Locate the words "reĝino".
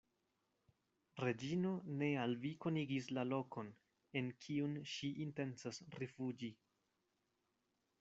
1.23-1.73